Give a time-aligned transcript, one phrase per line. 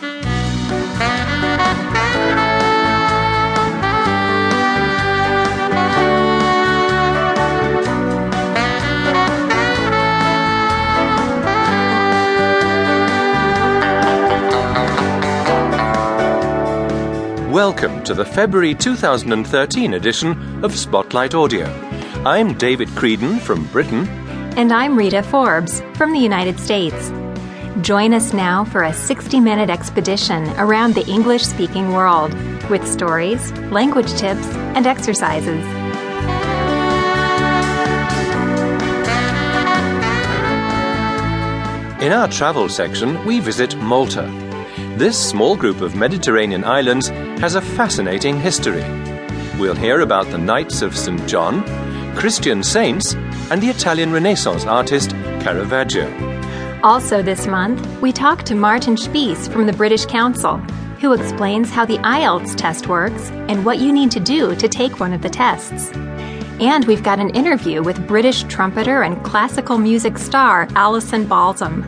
[0.00, 0.22] Welcome
[18.04, 21.66] to the February 2013 edition of Spotlight Audio.
[22.24, 24.06] I'm David Creedon from Britain.
[24.56, 27.10] And I'm Rita Forbes from the United States.
[27.82, 32.34] Join us now for a 60 minute expedition around the English speaking world
[32.68, 35.64] with stories, language tips, and exercises.
[42.02, 44.26] In our travel section, we visit Malta.
[44.96, 47.08] This small group of Mediterranean islands
[47.40, 48.82] has a fascinating history.
[49.56, 51.28] We'll hear about the Knights of St.
[51.28, 51.62] John,
[52.16, 53.14] Christian saints,
[53.52, 56.27] and the Italian Renaissance artist Caravaggio.
[56.84, 60.58] Also, this month, we talk to Martin Spies from the British Council,
[61.00, 65.00] who explains how the IELTS test works and what you need to do to take
[65.00, 65.90] one of the tests.
[66.60, 71.84] And we've got an interview with British trumpeter and classical music star Alison Balsom.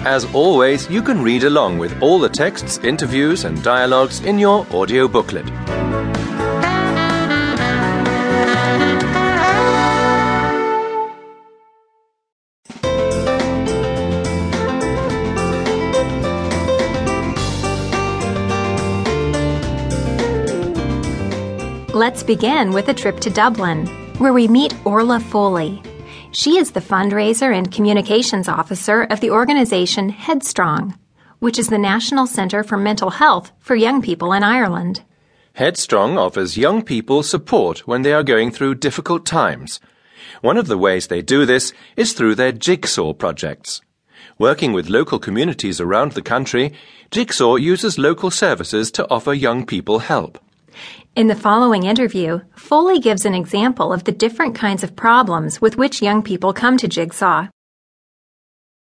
[0.00, 4.66] As always, you can read along with all the texts, interviews, and dialogues in your
[4.72, 5.46] audio booklet.
[21.96, 23.86] Let's begin with a trip to Dublin,
[24.18, 25.82] where we meet Orla Foley.
[26.30, 30.94] She is the fundraiser and communications officer of the organization Headstrong,
[31.38, 35.04] which is the National Centre for Mental Health for young people in Ireland.
[35.54, 39.80] Headstrong offers young people support when they are going through difficult times.
[40.42, 43.80] One of the ways they do this is through their Jigsaw projects.
[44.38, 46.74] Working with local communities around the country,
[47.10, 50.38] Jigsaw uses local services to offer young people help.
[51.14, 55.76] In the following interview, Foley gives an example of the different kinds of problems with
[55.76, 57.48] which young people come to Jigsaw.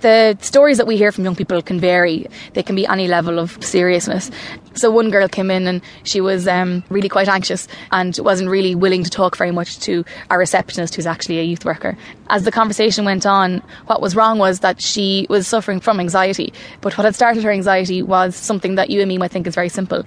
[0.00, 2.26] The stories that we hear from young people can vary.
[2.54, 4.30] They can be any level of seriousness.
[4.74, 8.74] So one girl came in and she was um, really quite anxious and wasn't really
[8.74, 11.96] willing to talk very much to our receptionist, who's actually a youth worker.
[12.28, 16.52] As the conversation went on, what was wrong was that she was suffering from anxiety.
[16.80, 19.54] But what had started her anxiety was something that you and me might think is
[19.54, 20.04] very simple.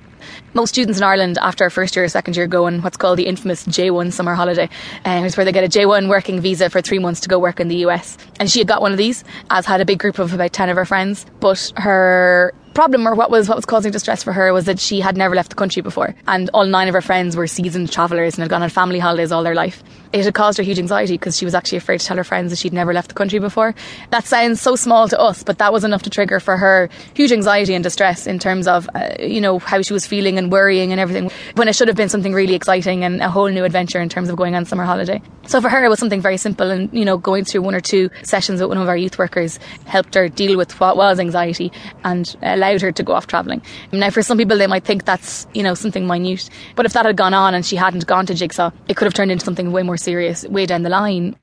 [0.54, 3.28] Most students in Ireland, after first year or second year, go on what's called the
[3.28, 4.70] infamous J1 summer holiday.
[5.06, 7.60] Uh, it's where they get a J1 working visa for three months to go work
[7.60, 8.18] in the US.
[8.40, 10.70] And she had got one of these, as had a big group of about 10
[10.70, 11.26] of her friends.
[11.40, 15.00] But her problem or what was what was causing distress for her was that she
[15.00, 18.36] had never left the country before and all nine of her friends were seasoned travellers
[18.36, 19.82] and had gone on family holidays all their life.
[20.14, 22.52] It had caused her huge anxiety because she was actually afraid to tell her friends
[22.52, 23.76] that she'd never left the country before.
[24.12, 27.32] That sounds so small to us, but that was enough to trigger for her huge
[27.32, 30.92] anxiety and distress in terms of uh, you know how she was feeling and worrying
[30.92, 34.00] and everything when it should have been something really exciting and a whole new adventure
[34.00, 35.22] in terms of going on summer holiday.
[35.48, 37.82] So for her it was something very simple and you know going through one or
[37.82, 41.72] two sessions with one of our youth workers helped her deal with what was anxiety
[42.04, 42.36] and
[42.70, 43.62] allowed her to go off travelling.
[43.92, 46.50] Now, for some people, they might think that's, you know, something minute.
[46.76, 49.14] But if that had gone on and she hadn't gone to Jigsaw, it could have
[49.14, 51.36] turned into something way more serious way down the line.